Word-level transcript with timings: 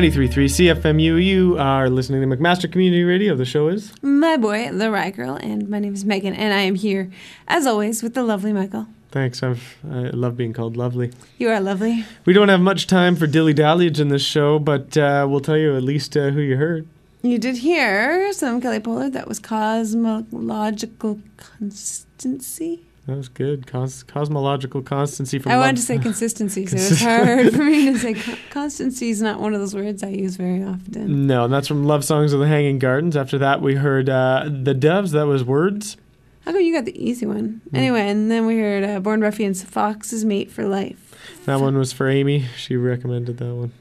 93.3 0.00 0.80
CFMU. 0.80 1.22
You 1.22 1.58
are 1.58 1.90
listening 1.90 2.22
to 2.22 2.34
McMaster 2.34 2.72
Community 2.72 3.04
Radio. 3.04 3.36
The 3.36 3.44
show 3.44 3.68
is. 3.68 3.92
My 4.00 4.38
boy, 4.38 4.72
the 4.72 4.90
Rye 4.90 5.10
Girl, 5.10 5.34
and 5.34 5.68
my 5.68 5.78
name 5.78 5.92
is 5.92 6.06
Megan, 6.06 6.32
and 6.32 6.54
I 6.54 6.60
am 6.60 6.74
here, 6.74 7.10
as 7.46 7.66
always, 7.66 8.02
with 8.02 8.14
the 8.14 8.22
lovely 8.22 8.54
Michael. 8.54 8.86
Thanks. 9.10 9.42
I've, 9.42 9.76
I 9.84 10.08
love 10.08 10.38
being 10.38 10.54
called 10.54 10.74
lovely. 10.74 11.12
You 11.36 11.50
are 11.50 11.60
lovely. 11.60 12.06
We 12.24 12.32
don't 12.32 12.48
have 12.48 12.62
much 12.62 12.86
time 12.86 13.14
for 13.14 13.26
dilly 13.26 13.52
dalliage 13.52 14.00
in 14.00 14.08
this 14.08 14.24
show, 14.24 14.58
but 14.58 14.96
uh, 14.96 15.26
we'll 15.28 15.40
tell 15.40 15.58
you 15.58 15.76
at 15.76 15.82
least 15.82 16.16
uh, 16.16 16.30
who 16.30 16.40
you 16.40 16.56
heard. 16.56 16.88
You 17.20 17.38
did 17.38 17.58
hear 17.58 18.32
some 18.32 18.62
Kelly 18.62 18.80
Pollard. 18.80 19.12
That 19.12 19.28
was 19.28 19.38
cosmological 19.38 21.20
constancy. 21.36 22.86
That 23.06 23.16
was 23.16 23.28
good. 23.28 23.66
Cos- 23.66 24.02
cosmological 24.02 24.82
constancy 24.82 25.38
from 25.38 25.50
I 25.50 25.56
love- 25.56 25.62
wanted 25.66 25.76
to 25.78 25.82
say 25.82 25.98
consistency, 25.98 26.66
so 26.66 26.76
it 26.76 26.90
was 26.90 27.00
hard 27.00 27.52
for 27.54 27.64
me 27.64 27.86
to 27.92 27.98
say. 27.98 28.14
Con- 28.14 28.36
constancy 28.50 29.10
is 29.10 29.20
not 29.22 29.40
one 29.40 29.54
of 29.54 29.60
those 29.60 29.74
words 29.74 30.02
I 30.02 30.08
use 30.08 30.36
very 30.36 30.62
often. 30.62 31.26
No, 31.26 31.44
and 31.44 31.52
that's 31.52 31.66
from 31.66 31.84
Love 31.84 32.04
Songs 32.04 32.32
of 32.32 32.40
the 32.40 32.46
Hanging 32.46 32.78
Gardens. 32.78 33.16
After 33.16 33.38
that, 33.38 33.60
we 33.62 33.74
heard 33.74 34.08
uh, 34.08 34.48
The 34.50 34.74
Doves. 34.74 35.12
That 35.12 35.26
was 35.26 35.42
Words. 35.42 35.96
How 36.44 36.52
come 36.52 36.60
you 36.60 36.72
got 36.72 36.84
the 36.84 37.02
easy 37.02 37.26
one? 37.26 37.60
Anyway, 37.74 38.00
and 38.08 38.30
then 38.30 38.46
we 38.46 38.58
heard 38.58 38.84
uh, 38.84 39.00
Born 39.00 39.20
Ruffians, 39.20 39.62
Foxes 39.62 40.24
Mate 40.24 40.50
for 40.50 40.64
Life. 40.64 41.42
That 41.46 41.60
one 41.60 41.76
was 41.76 41.92
for 41.92 42.08
Amy. 42.08 42.46
She 42.56 42.76
recommended 42.76 43.38
that 43.38 43.54
one. 43.54 43.72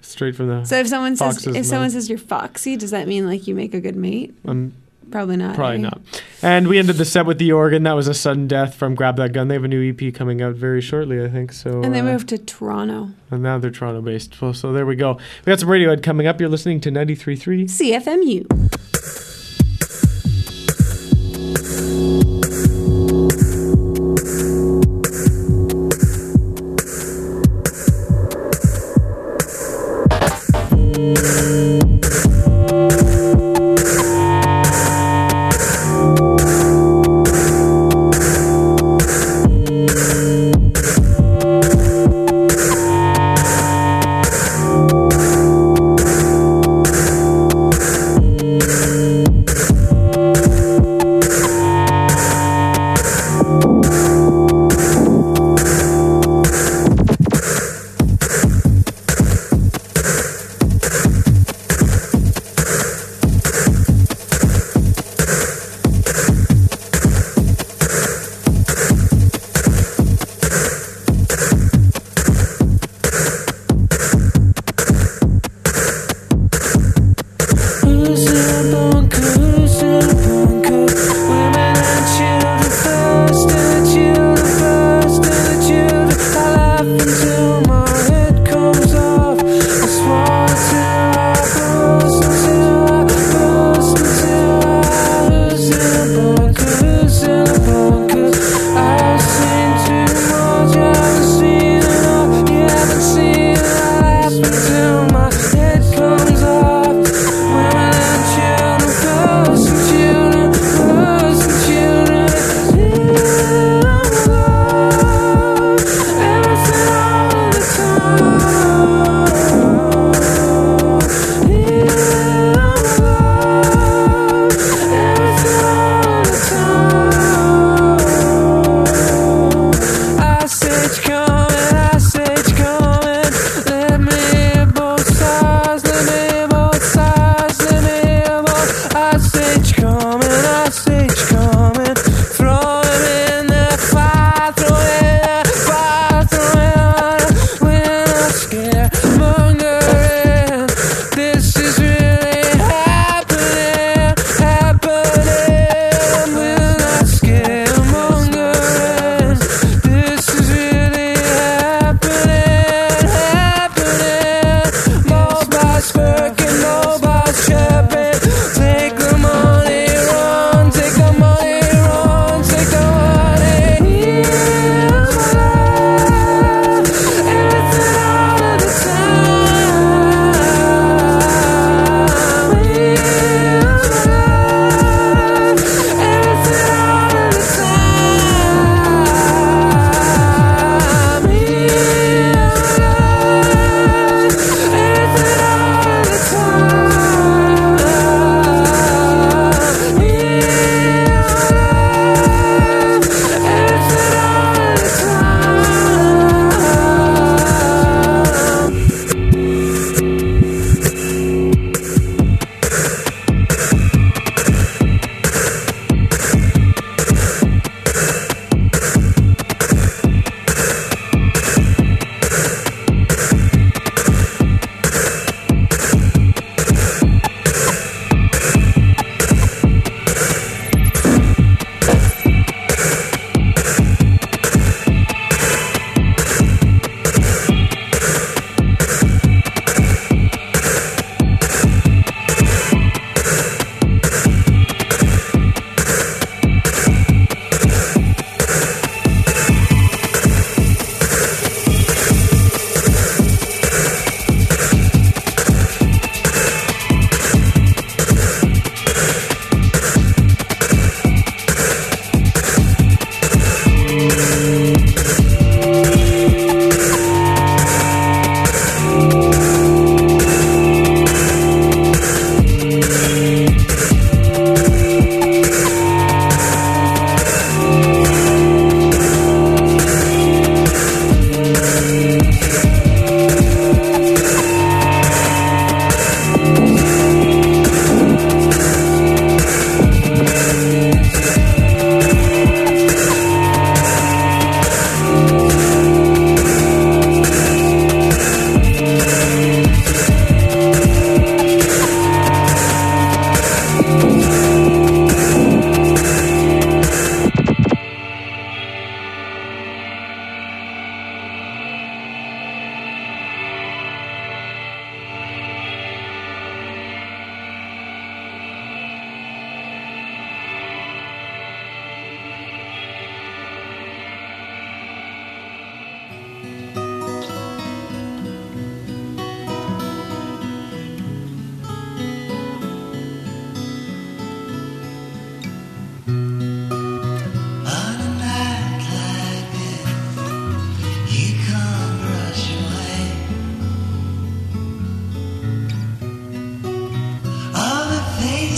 Straight 0.00 0.34
from 0.34 0.48
the. 0.48 0.64
So 0.64 0.76
if 0.76 0.88
someone 0.88 1.14
says 1.16 1.46
if 1.46 1.64
someone 1.66 1.90
says 1.90 2.08
you're 2.08 2.18
foxy, 2.18 2.76
does 2.76 2.90
that 2.90 3.06
mean 3.06 3.26
like 3.26 3.46
you 3.46 3.54
make 3.54 3.72
a 3.72 3.80
good 3.80 3.94
mate? 3.96 4.34
Um, 4.44 4.72
Probably 5.10 5.36
not. 5.36 5.54
probably 5.54 5.78
not. 5.78 6.00
And 6.40 6.68
we 6.68 6.78
ended 6.78 6.96
the 6.96 7.04
set 7.04 7.26
with 7.26 7.38
the 7.38 7.52
organ. 7.52 7.82
That 7.82 7.92
was 7.92 8.08
a 8.08 8.14
sudden 8.14 8.46
death 8.48 8.74
from 8.74 8.94
Grab 8.94 9.16
That 9.16 9.32
Gun. 9.32 9.48
They 9.48 9.54
have 9.54 9.64
a 9.64 9.68
new 9.68 9.90
EP 9.90 10.14
coming 10.14 10.40
out 10.40 10.54
very 10.54 10.80
shortly, 10.80 11.22
I 11.22 11.28
think. 11.28 11.52
So 11.52 11.82
And 11.82 11.94
they 11.94 12.00
uh, 12.00 12.04
moved 12.04 12.28
to 12.30 12.38
Toronto. 12.38 13.10
and 13.30 13.42
now 13.42 13.58
they're 13.58 13.70
Toronto 13.70 14.00
based. 14.00 14.40
Well, 14.40 14.54
so 14.54 14.72
there 14.72 14.86
we 14.86 14.96
go. 14.96 15.14
We 15.44 15.50
got 15.50 15.60
some 15.60 15.68
Radiohead 15.68 16.02
coming 16.02 16.26
up. 16.26 16.40
You're 16.40 16.48
listening 16.48 16.80
to 16.80 16.90
93.3. 16.90 17.64
CFMU. 17.64 19.31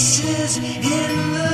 Faces 0.04 0.58
in 0.58 1.32
the 1.32 1.53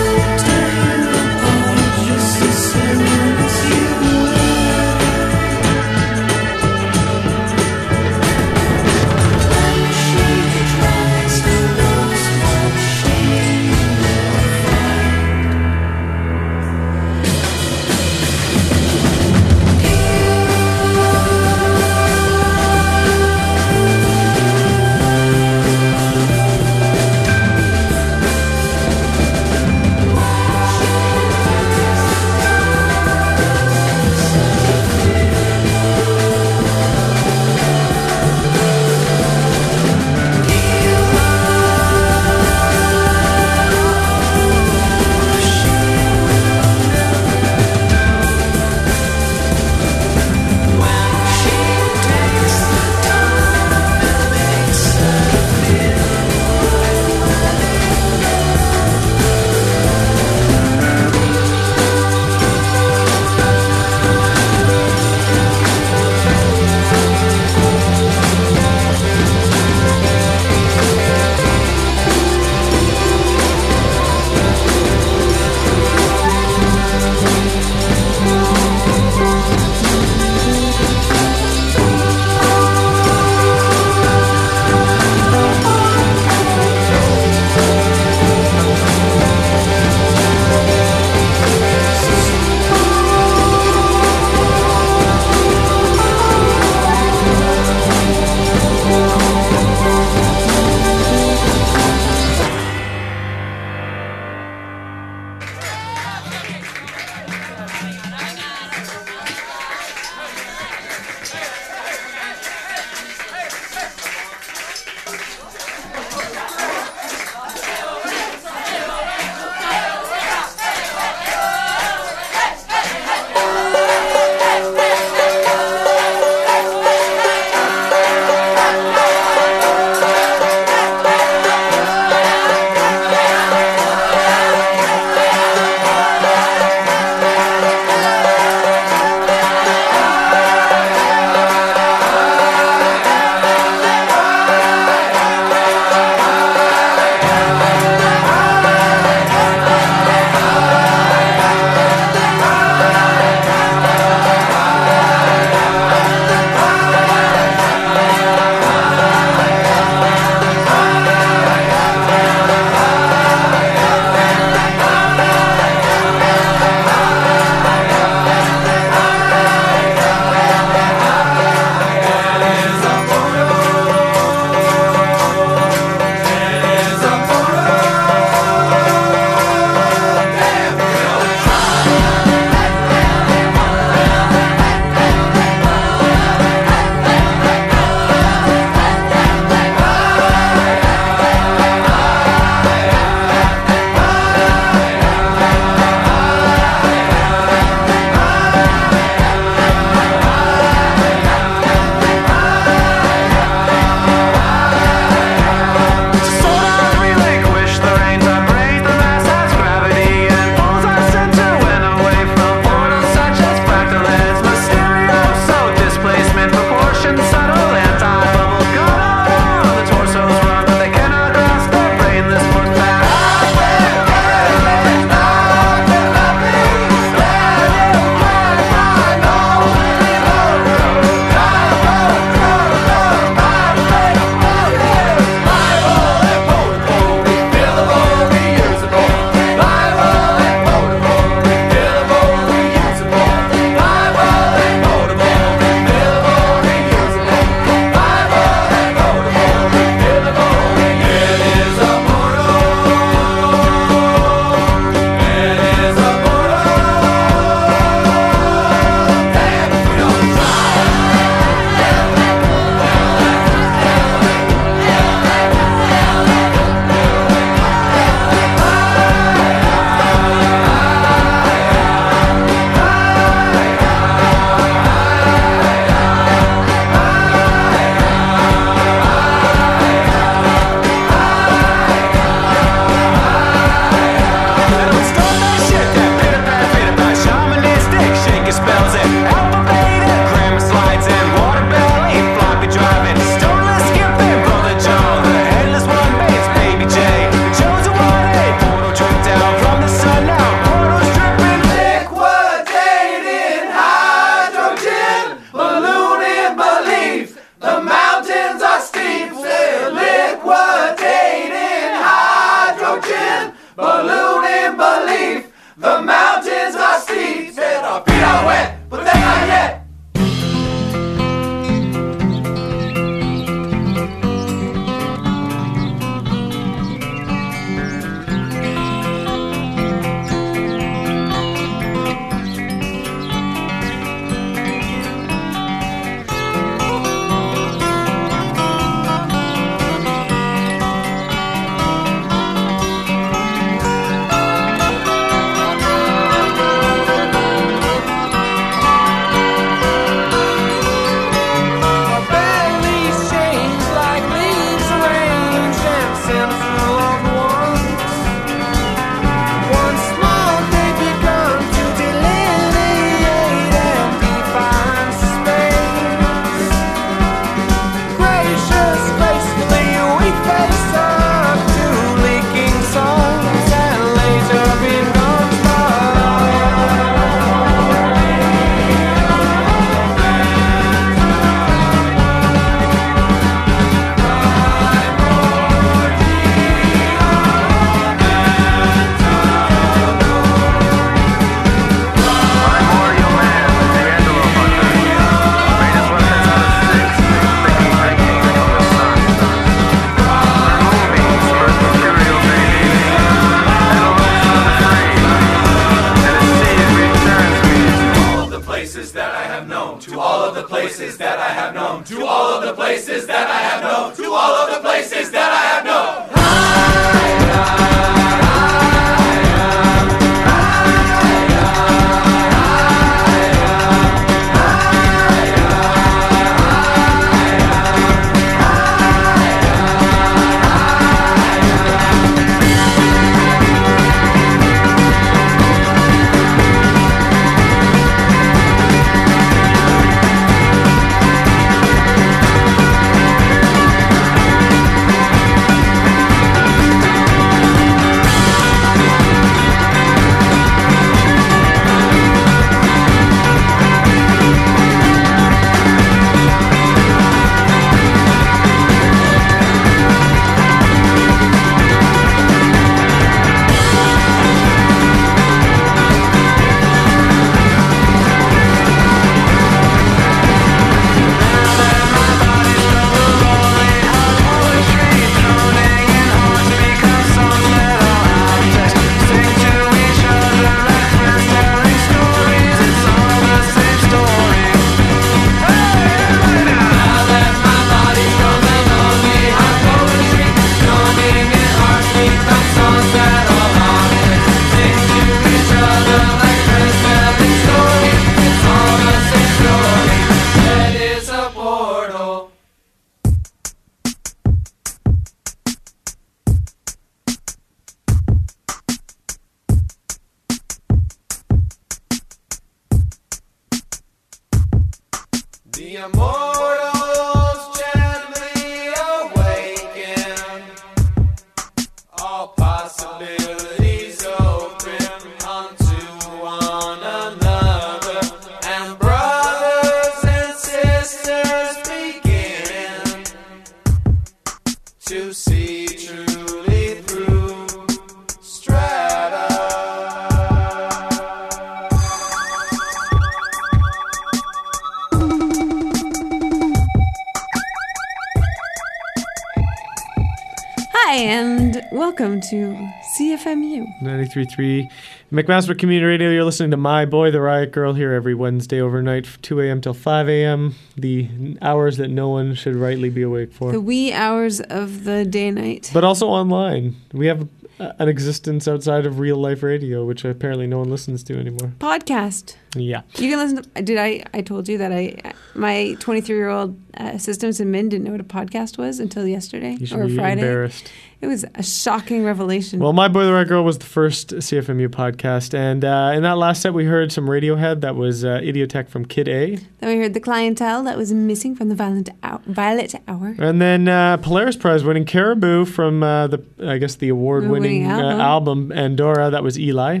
93.3 554.44 554.90
McMaster 555.32 555.78
Community 555.78 556.04
Radio. 556.06 556.30
You're 556.30 556.44
listening 556.44 556.70
to 556.72 556.76
My 556.76 557.04
Boy, 557.04 557.30
the 557.30 557.40
Riot 557.40 557.72
Girl, 557.72 557.92
here 557.94 558.12
every 558.12 558.34
Wednesday 558.34 558.80
overnight, 558.80 559.26
f- 559.26 559.40
2 559.42 559.60
a.m. 559.60 559.80
till 559.80 559.94
5 559.94 560.28
a.m. 560.28 560.74
The 560.96 561.28
hours 561.62 561.96
that 561.98 562.08
no 562.08 562.28
one 562.28 562.54
should 562.54 562.74
rightly 562.76 563.10
be 563.10 563.22
awake 563.22 563.52
for. 563.52 563.70
The 563.72 563.80
wee 563.80 564.12
hours 564.12 564.60
of 564.60 565.04
the 565.04 565.24
day 565.24 565.50
night. 565.50 565.90
but 565.94 566.04
also 566.04 566.26
online. 566.26 566.96
We 567.12 567.26
have 567.26 567.48
an 567.78 568.08
existence 568.08 568.66
outside 568.68 569.06
of 569.06 569.18
real 569.18 569.36
life 569.36 569.62
radio, 569.62 570.04
which 570.04 570.24
apparently 570.24 570.66
no 570.66 570.78
one 570.78 570.90
listens 570.90 571.22
to 571.24 571.38
anymore. 571.38 571.72
Podcast. 571.78 572.56
Yeah. 572.76 573.02
You 573.16 573.30
can 573.30 573.38
listen 573.38 573.62
to. 573.74 573.82
Did 573.82 573.98
I? 573.98 574.24
I 574.34 574.40
told 574.42 574.68
you 574.68 574.78
that 574.78 574.92
I, 574.92 575.32
my 575.54 575.96
23 576.00 576.34
year 576.36 576.48
old 576.48 576.76
uh, 576.96 577.18
systems 577.18 577.60
admin 577.60 577.88
didn't 577.88 578.04
know 578.04 578.12
what 578.12 578.20
a 578.20 578.24
podcast 578.24 578.78
was 578.78 578.98
until 579.00 579.26
yesterday 579.26 579.76
You 579.78 579.86
should 579.86 579.98
or 579.98 580.08
Friday. 580.08 580.40
embarrassed. 580.40 580.90
It 581.20 581.28
was 581.28 581.44
a 581.54 581.62
shocking 581.62 582.22
revelation. 582.24 582.80
Well, 582.80 582.92
My 582.92 583.08
Boy 583.08 583.24
the 583.24 583.32
Riot 583.32 583.48
Girl 583.48 583.64
was 583.64 583.78
the 583.78 583.86
first 583.86 584.28
CFMU 584.34 584.88
podcast, 584.88 585.54
and 585.54 585.82
uh, 585.82 586.12
in 586.14 586.22
that 586.22 586.36
last 586.36 586.60
set 586.60 586.74
we 586.74 586.84
heard 586.84 587.12
some 587.12 587.26
Radiohead. 587.28 587.80
That 587.80 587.94
was 587.96 588.24
uh, 588.24 588.40
Idioteque 588.42 588.88
from 588.88 589.06
Kid 589.06 589.28
A, 589.28 589.56
then 589.78 589.88
we 589.88 589.96
heard 589.96 590.12
the 590.12 590.20
clientele 590.20 590.82
that 590.82 590.98
was 590.98 591.14
missing 591.14 591.54
from 591.56 591.68
the 591.70 591.74
Violet 591.76 592.10
Hour. 592.22 592.42
Violet 592.46 592.94
Hour. 593.08 593.36
and 593.38 593.62
then 593.62 593.88
uh, 593.88 594.18
Polaris 594.18 594.56
Prize 594.56 594.84
winning 594.84 595.06
Caribou 595.06 595.64
from 595.64 596.02
uh, 596.02 596.26
the 596.26 596.44
I 596.62 596.76
guess 596.78 596.96
the 596.96 597.08
award 597.08 597.48
winning 597.48 597.63
Winning 597.64 597.86
uh, 597.86 598.18
album. 598.18 598.20
album 598.20 598.72
Andorra. 598.72 599.30
That 599.30 599.42
was 599.42 599.58
Eli. 599.58 600.00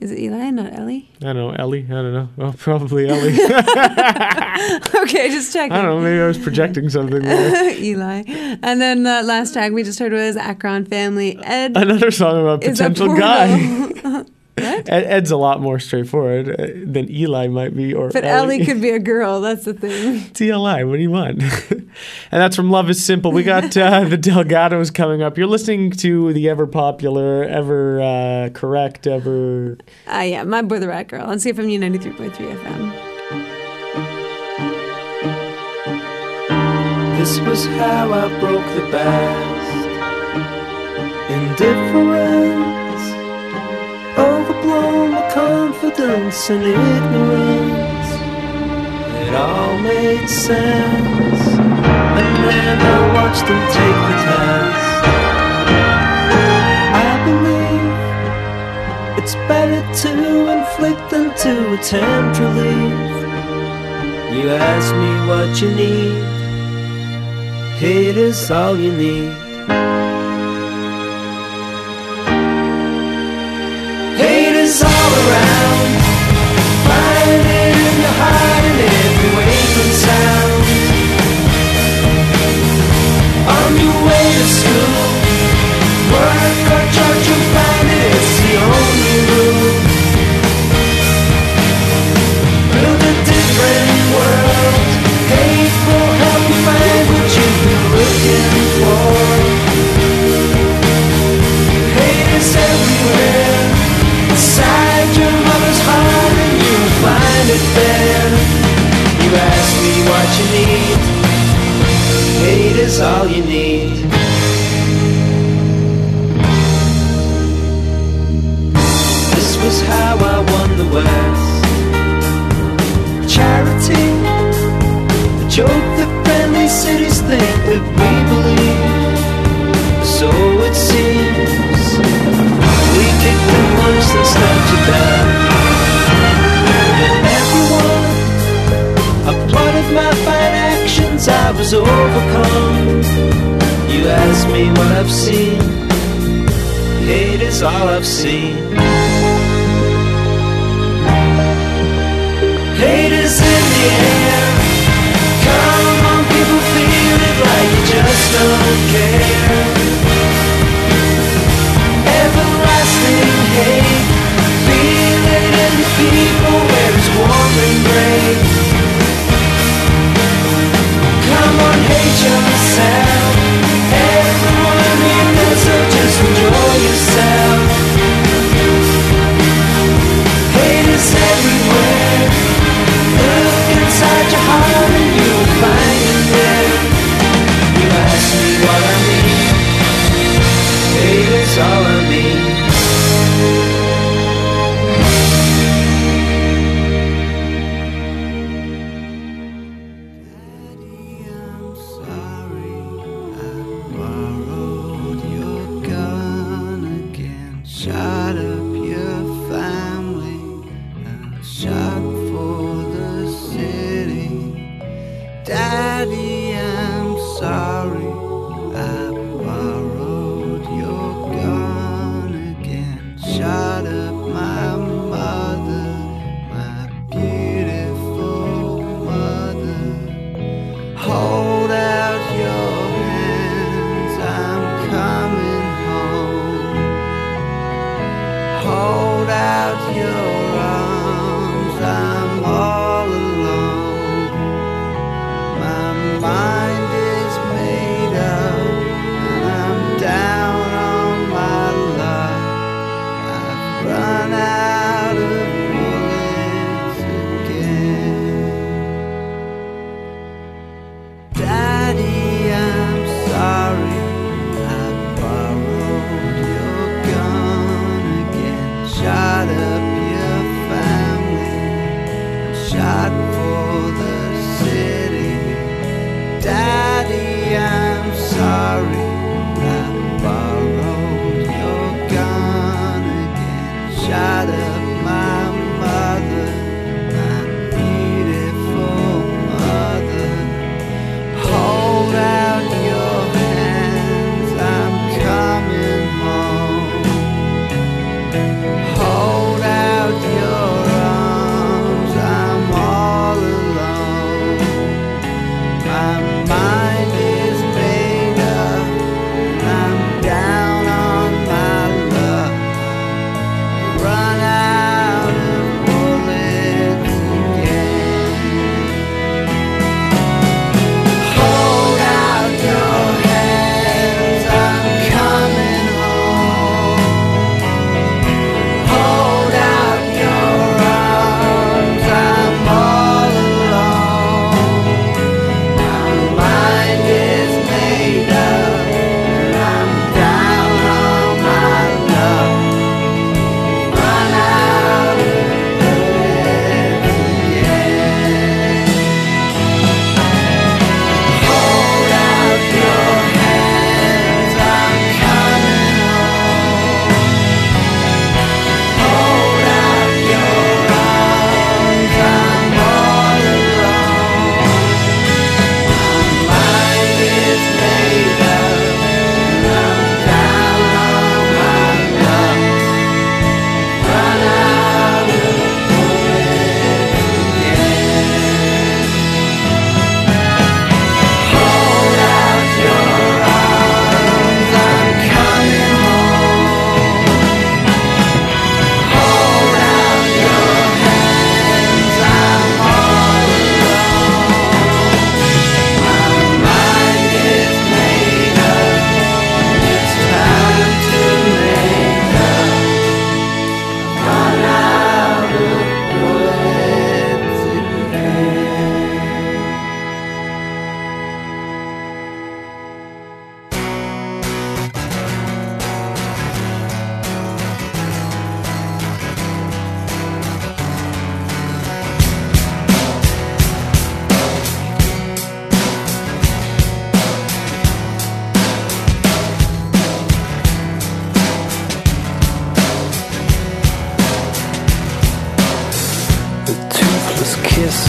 Is 0.00 0.12
it 0.12 0.20
Eli, 0.20 0.50
not 0.50 0.72
Ellie? 0.74 1.10
I 1.22 1.32
don't 1.32 1.36
know, 1.36 1.50
Ellie. 1.50 1.84
I 1.84 1.88
don't 1.88 2.12
know. 2.12 2.28
Well, 2.36 2.52
probably 2.52 3.08
Ellie. 3.08 3.32
okay, 5.02 5.28
just 5.28 5.52
checking. 5.52 5.72
I 5.72 5.82
don't 5.82 5.86
know. 5.86 6.00
Maybe 6.00 6.20
I 6.20 6.26
was 6.28 6.38
projecting 6.38 6.88
something. 6.88 7.20
There. 7.20 7.70
Eli. 7.76 8.22
And 8.62 8.80
then 8.80 9.02
the 9.02 9.24
last 9.24 9.54
tag 9.54 9.72
we 9.72 9.82
just 9.82 9.98
heard 9.98 10.12
was 10.12 10.36
Akron 10.36 10.84
Family. 10.84 11.36
Ed 11.42 11.76
Another 11.76 12.12
song 12.12 12.40
about 12.40 12.60
potential 12.60 13.16
guy. 13.16 14.24
what? 14.60 14.88
Ed's 14.88 15.30
a 15.30 15.36
lot 15.36 15.60
more 15.60 15.78
straightforward 15.78 16.48
uh, 16.48 16.66
than 16.84 17.10
Eli 17.10 17.48
might 17.48 17.74
be, 17.74 17.94
or 17.94 18.10
But 18.10 18.24
Ellie 18.24 18.64
could 18.64 18.80
be 18.80 18.90
a 18.90 18.98
girl. 18.98 19.40
That's 19.40 19.64
the 19.64 19.74
thing. 19.74 20.20
TLI. 20.32 20.88
What 20.88 20.96
do 20.96 21.02
you 21.02 21.10
want? 21.10 21.42
and 21.72 21.88
that's 22.30 22.56
from 22.56 22.70
Love 22.70 22.90
Is 22.90 23.04
Simple. 23.04 23.32
We 23.32 23.42
got 23.42 23.76
uh, 23.76 24.04
the 24.04 24.18
Delgados 24.18 24.92
coming 24.92 25.22
up. 25.22 25.36
You're 25.38 25.46
listening 25.46 25.90
to 25.92 26.32
the 26.32 26.48
ever 26.48 26.66
popular, 26.66 27.44
ever 27.44 28.00
uh, 28.00 28.50
correct, 28.50 29.06
ever 29.06 29.78
Ah, 30.06 30.22
yeah, 30.22 30.42
my 30.44 30.62
boy, 30.62 30.78
the 30.78 30.88
rat 30.88 31.08
girl 31.08 31.26
Let's 31.26 31.42
see 31.42 31.50
if 31.50 31.58
on 31.58 31.66
CFMU 31.66 31.78
93.3 31.78 32.30
FM. 32.30 33.18
This 37.18 37.40
was 37.40 37.66
how 37.66 38.12
I 38.12 38.40
broke 38.40 38.66
the 38.74 38.90
best. 38.90 39.88
Indifference, 41.30 42.67
confidence 45.98 46.50
and 46.50 46.62
ignorance. 46.62 48.10
It 49.20 49.34
all 49.34 49.78
made 49.78 50.28
sense. 50.28 51.42
And 52.20 52.36
then 52.48 52.78
I 52.80 52.98
watched 53.14 53.46
them 53.48 53.62
take 53.76 53.98
the 54.06 54.16
test. 54.26 54.88
I 56.94 57.12
believe 57.28 57.94
it's 59.18 59.34
better 59.50 59.82
to 60.02 60.12
inflict 60.56 61.02
than 61.10 61.26
to 61.42 61.52
attempt 61.74 62.38
relief. 62.38 63.16
You 64.36 64.50
ask 64.50 64.94
me 64.94 65.12
what 65.26 65.50
you 65.60 65.70
need. 65.74 66.22
Hate 67.78 68.16
is 68.16 68.50
all 68.50 68.76
you 68.78 68.92
need. 68.92 69.47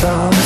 Of 0.09 0.38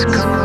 Let's 0.00 0.16
go. 0.16 0.39